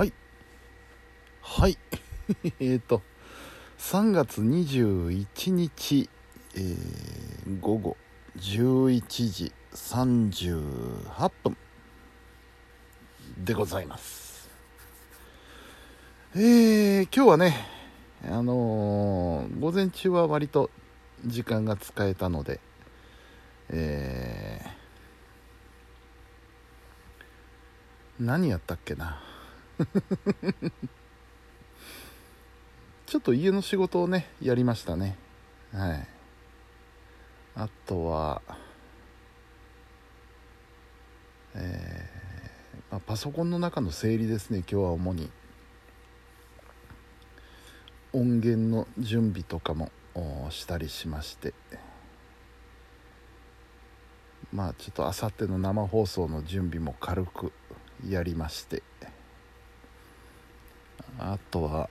[0.00, 0.14] はい。
[1.42, 1.76] はい。
[2.58, 3.02] えっと
[3.76, 6.08] 3月21日、
[6.54, 7.96] えー、午後
[8.38, 11.54] 11時38分
[13.44, 14.48] でございます。
[16.34, 17.54] えー、今日はね
[18.24, 20.70] あのー、午前中は割と
[21.26, 22.58] 時間が使えたので
[23.68, 24.80] えー
[28.18, 29.29] 何やったっけな。
[33.06, 35.16] ちょっと家の仕事をねやりましたね。
[35.72, 36.06] はい。
[37.56, 38.42] あとは
[41.54, 45.30] えー、まあ、パソコンの中の整理ですね今日は主に。
[48.12, 49.92] 音源の準備とかも
[50.50, 51.54] したりしまして。
[54.52, 57.52] まあちょっとあさっての生放送の準備も軽く
[58.06, 58.82] やりまして。
[61.22, 61.90] あとは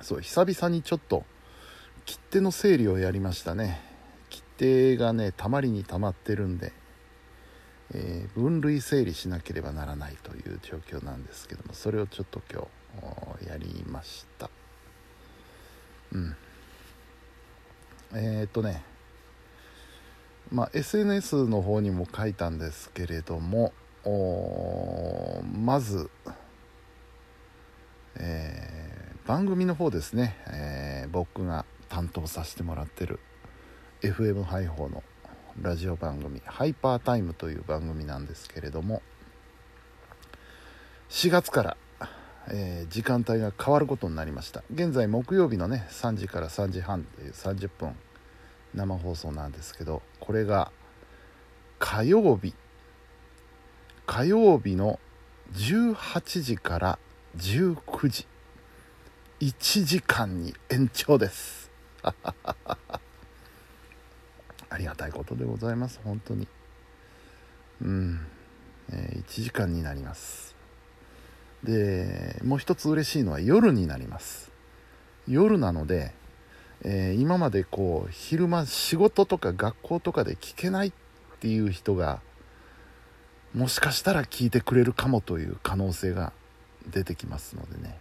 [0.00, 1.24] そう久々にちょっと
[2.04, 3.80] 切手の整理をやりましたね。
[4.30, 6.72] 切手がねたまりにたまってるんで、
[7.94, 12.66] えー、分類整理しなければならないという状況なんですけどもそれをちょっと今
[13.40, 14.50] 日やりました。
[16.12, 16.36] うん。
[18.14, 18.82] えー、っとね
[20.50, 23.72] まあ SNS の方にも書いたんですけれども
[24.04, 26.10] まず、
[28.16, 33.20] えー、番組の方ですね、えー、僕が担当させてもらってる
[34.02, 35.02] FM 配報の
[35.60, 39.02] ラジオ番組「ハイパータイム」という番組なんですけれども
[41.10, 41.76] 4月から、
[42.48, 44.64] えー、時間帯が変わることになりました。
[44.72, 47.94] 現在木曜日のね3時から3時半という30分
[48.74, 50.72] 生放送なんですけどこれが
[51.78, 52.54] 火曜日。
[54.06, 54.98] 火曜日の
[55.52, 56.98] 18時から
[57.36, 58.26] 19時。
[59.40, 61.70] 1時間に延長です。
[64.68, 66.46] ありがたいことでございます本当に。
[67.80, 68.26] うん、
[68.92, 70.54] えー、1時間になります。
[71.64, 74.52] でもう一つ嬉しいのは夜になります。
[75.26, 76.12] 夜なので、
[76.82, 80.92] えー、今までこう昼間仕事とか学校とかで聞けないっ
[81.40, 82.20] ていう人が
[83.54, 86.32] もしかしたら聞いてくれるかもという可能性が
[86.90, 87.98] 出てきますのでね、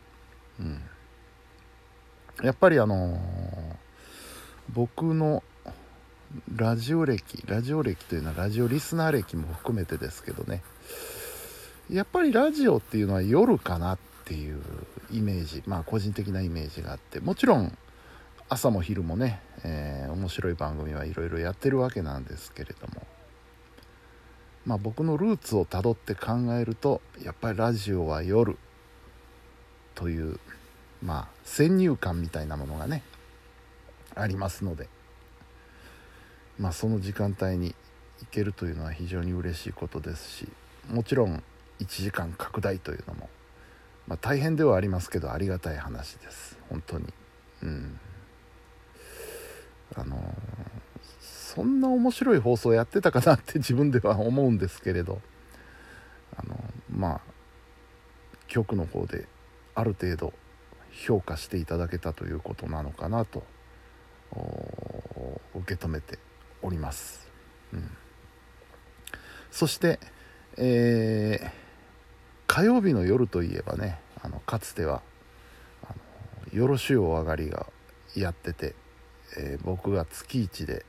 [0.59, 0.81] うん、
[2.43, 3.19] やっぱりあのー、
[4.73, 5.43] 僕の
[6.55, 10.63] ラジオ歴ラジオ歴というのはラジオリスナー歴も含めてですけどね。
[11.89, 14.61] やっぱりラジオっていうのは夜かなっていう
[15.11, 17.19] イメージまあ個人的なイメージがあって。
[17.19, 17.77] もちろん
[18.47, 23.05] 朝も昼もね、えー、面白い番組はいろいろやってるわけなんですけれども。
[24.65, 28.57] まあ、僕のルーツをたどって考えるとやっぱりラジオは夜。
[29.95, 30.39] という
[31.03, 33.03] まあ先入観みたいなものがね
[34.15, 34.87] ありますので
[36.59, 37.75] まあその時間帯に
[38.21, 40.47] 行けるというのは非常に嬉しいことですし
[40.89, 41.43] もちろん
[41.79, 43.29] 1時間拡大というのも、
[44.07, 46.57] まあ、大変ではありますけどありがたい話です。
[46.69, 47.05] 本当に。
[47.63, 47.99] うん。
[49.95, 50.35] あの
[51.19, 55.21] そんな面白い放送やってたかなって自分では思うんですけれど。
[56.37, 56.59] あの
[56.89, 57.21] まあ
[58.47, 59.27] 局の方で
[59.75, 60.33] ある程度
[60.91, 63.43] 評価していただけたということなのかなと
[65.55, 66.19] 受け止めて
[66.61, 67.27] おります、
[67.73, 67.89] うん、
[69.51, 69.99] そして、
[70.57, 71.51] えー、
[72.47, 75.01] 火曜日の夜といえばねあのかつては
[76.53, 77.67] 「よろしゅうお上がり」が
[78.15, 78.75] やってて、
[79.37, 80.85] えー、僕が月1で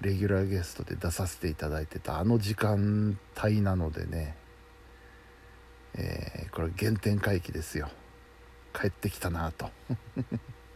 [0.00, 4.36] レギュラーゲストで出させていただいてたあの時間帯なのでね、
[5.94, 7.90] えー、これ原点回帰ですよ。
[8.72, 9.70] 帰ってきたなと。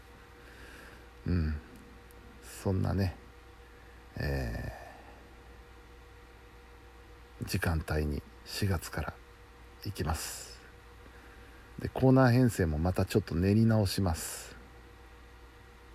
[1.27, 1.61] うん。
[2.63, 3.17] そんなね
[4.17, 9.15] えー、時間帯に4月から
[9.85, 10.59] 行きます。
[11.79, 14.57] でコーナー編成もまたちょっと練り直します。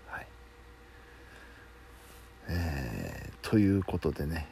[0.08, 0.28] はい。
[2.48, 4.48] えーということでね、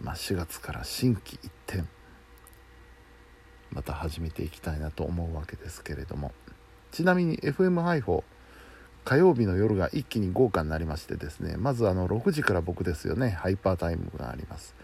[0.00, 1.82] まあ、4月から心機一転。
[3.74, 6.32] また始めていきたいなと思うわけですけれども。
[6.92, 8.22] ちなみに FM 配報
[9.04, 11.56] 火曜日の夜が一気に豪華になりましてですね。
[11.58, 13.30] まずあの6時から僕ですよね。
[13.30, 14.74] ハイパータイムがあります。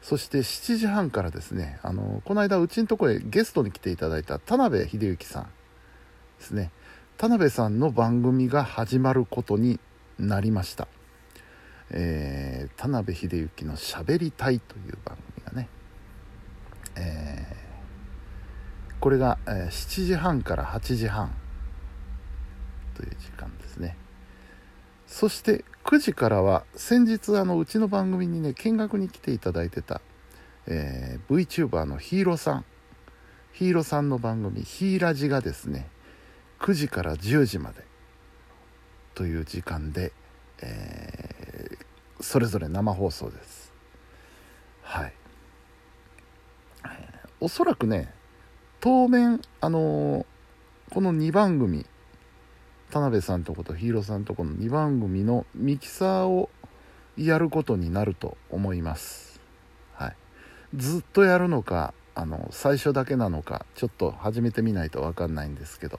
[0.00, 1.80] そして7時半からですね。
[1.82, 5.44] あのこの間うちのとこへゲストに来ていただいた田辺秀幸さん
[6.38, 6.70] ですね。
[7.16, 9.80] 田辺さんの番組が始まることに
[10.18, 10.86] なりました。
[11.90, 15.68] えー、田辺秀幸の「しゃべりたい」という番組がね、
[16.96, 17.63] え、
[19.04, 21.30] これが、えー7時半から8時半
[22.94, 23.98] という時間ですね。
[25.06, 30.00] そして9時からは先日あのうちの番組にね見学に来ていただいてた、
[30.66, 31.34] えー
[31.68, 32.64] VTuber のヒーローさん。
[33.52, 35.86] ヒーローさんの番組「ヒーラジ」がですね
[36.60, 37.84] 9時から10時まで
[39.14, 40.14] という時間で、
[40.62, 43.70] えーそれぞれ生放送です。
[44.80, 45.12] はい、
[46.86, 48.14] えーおそらくね
[48.84, 50.26] 当面あの
[50.90, 51.86] この2番組
[52.90, 56.50] 田辺さんとことヒーローさんとこの2番組のミキサーを
[57.16, 59.40] やることになると思います。
[59.94, 60.16] はい。
[60.76, 65.98] ずっとやるのかあの最初だけなのかちょっと始めてみないと分かんないんですけど。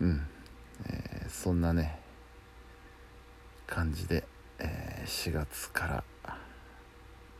[0.00, 0.26] うん、
[0.88, 2.00] えーそんなね
[3.68, 4.24] 感じで、
[4.58, 6.04] えー4月から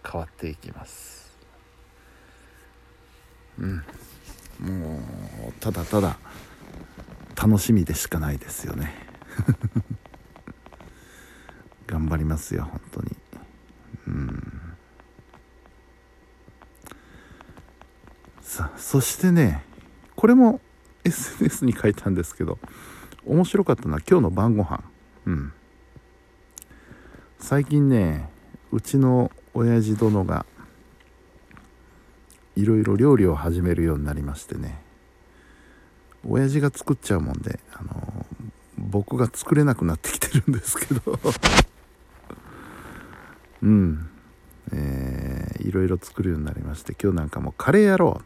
[0.09, 1.24] 変わっていきます。
[3.59, 3.83] うん。
[4.61, 4.99] も
[5.49, 6.17] うただただ
[7.35, 8.95] 楽しみでしかないですよね。
[11.87, 13.17] 頑張りますよ本当に。
[14.07, 14.53] うん。
[18.41, 19.65] さあそしてね
[20.15, 20.61] これも
[21.05, 22.59] SNS に書いたんですけど
[23.27, 24.83] 面白かったのは今日の晩ご飯。
[25.27, 25.53] うん。
[27.39, 28.31] 最近ね
[28.73, 30.47] うちの親父殿が
[32.57, 34.81] いろいろ料理を始めるようになりましてね。
[36.27, 38.27] 親父が作っちゃうもんであの
[38.79, 41.19] 僕が作れなくなってきてるんですけど。
[43.63, 44.09] うん。
[44.73, 45.35] えー
[45.65, 48.25] いろいろ作るようになりまして今日なんかもうカレーやろう。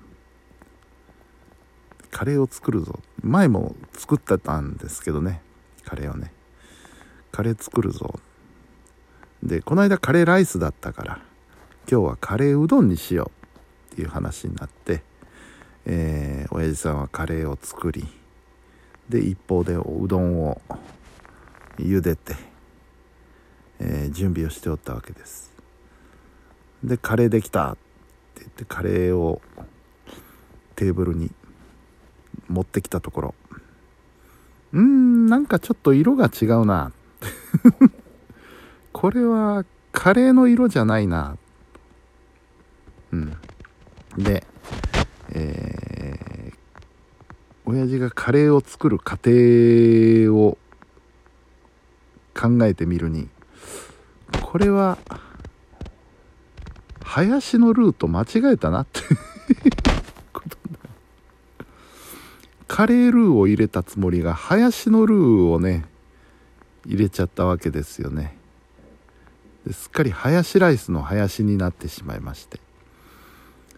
[2.10, 2.98] カレーを作るぞ。
[3.22, 5.40] 前も作ってたんですけどね。
[5.84, 6.32] カレーをね。
[7.30, 8.18] カレー作るぞ。
[9.42, 11.20] でこの間カレーライスだったから
[11.88, 13.37] 今日はカレーうどんにしよう。
[13.98, 15.02] っていう話になって
[15.90, 18.06] えー、親父さんはカレーを作り
[19.08, 20.60] で一方でうどんを
[21.78, 22.36] 茹でて、
[23.80, 25.50] えー準備をしておったわけです。
[26.84, 27.76] でカレーできたっ
[28.34, 29.40] て言ってカレーを
[30.76, 31.30] テーブルに
[32.48, 33.34] 持ってきたところ。
[34.72, 36.92] うんなんかちょっと色が違うな。
[38.92, 41.38] これはカレーの色じゃないな。
[43.12, 43.36] うん。
[44.18, 44.44] で
[45.30, 46.28] えー
[47.70, 49.30] 親父がカレーを作る過程
[50.34, 50.56] を
[52.34, 53.28] 考えてみるに
[54.40, 54.96] これは
[57.02, 59.00] 林のルート間違えたなって
[60.32, 61.66] ことになる。
[62.66, 65.84] カレールーを入れたつもりが林のルーをね
[66.86, 68.34] 入れちゃったわけですよね。
[69.70, 72.60] すっかりハヤシライスの林になってしまいまして。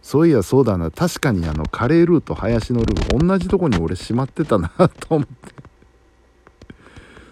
[0.02, 0.90] そういやそうだな。
[0.90, 5.54] 確かにあのカレールーと林のルー同じとこに俺しまってたなと思って。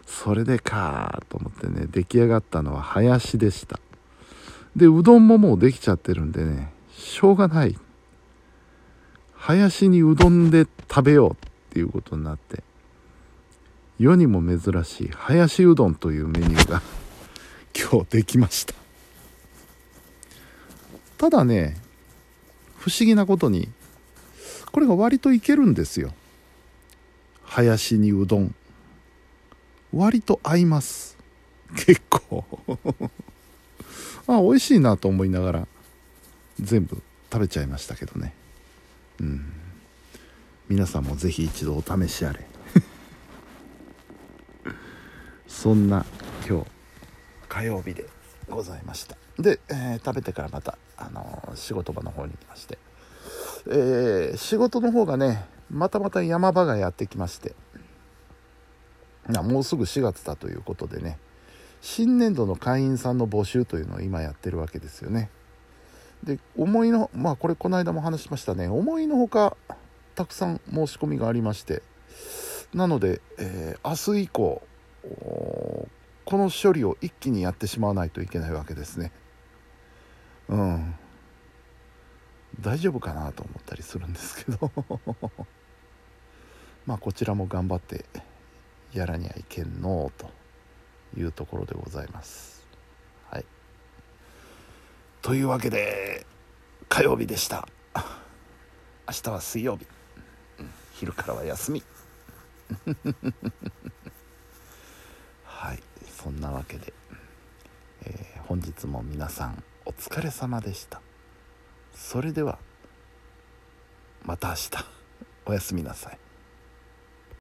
[0.06, 1.86] それでかと思ってね。
[1.90, 3.80] 出来上がったのは林でした。
[4.76, 6.72] でうどんももうできちゃってるんでね。
[6.92, 7.76] しょうがない。
[9.34, 11.36] 林にうどんで食べようっ
[11.70, 12.62] ていうことになって。
[13.98, 16.82] 世にも珍しい林うどんというメニューが
[17.74, 18.74] 今日できました。
[21.16, 21.87] ただね
[22.78, 23.68] 不思議なことに
[24.72, 26.12] これが割といけるんですよ。
[27.42, 28.54] 林にうどん。
[29.92, 31.16] 割と合います。
[31.74, 32.44] 結構。
[34.26, 35.68] あ美味しいなと思いながら
[36.60, 38.34] 全部食べちゃいましたけどね。
[39.20, 39.52] うん。
[40.68, 42.46] 皆さんもぜひ一度お試しあれ。
[45.48, 46.04] そんな
[46.46, 46.66] 今日
[47.48, 48.06] 火曜日で
[48.48, 49.27] ございました。
[49.38, 52.78] で、えー食べてからまた、あのー仕事場の方に行きまして、
[53.68, 57.54] えー仕事の方がねまたまた山場がやってきまして。
[59.42, 61.18] もうすぐ4月だということでね。
[61.82, 65.30] 新年度の会員さんの募集というのを今やってるわけですよね。
[66.24, 68.68] で思いのまあこれこの間も話しましたね。
[68.68, 69.56] 思いのほか
[70.14, 71.82] たくさん申し込みがありまして。
[72.74, 74.62] なので、えー明日以降
[76.24, 79.12] この処理を一気にやってしまわないといけないわけですね。
[80.48, 80.94] うん。
[82.60, 84.70] 大丈夫かなと思ったりするんですけど。
[86.86, 88.04] まあこちらも頑張って
[88.92, 90.30] やらにはいけんのと
[91.16, 92.66] いうところでございます。
[93.30, 93.44] はい。
[95.20, 96.26] というわけで
[96.88, 97.68] 火曜日でした。
[99.06, 99.86] 明日は水曜日、
[100.92, 101.82] 昼からは休み。
[105.44, 105.82] はい。
[106.10, 106.92] そんなわけで、
[108.02, 111.00] えー本日も皆さんお疲れ様でした。
[111.94, 112.58] それでは
[114.22, 114.70] また明日。
[115.46, 116.18] おやすみなさい。